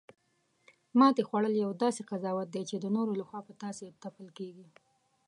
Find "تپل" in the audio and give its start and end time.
4.03-4.27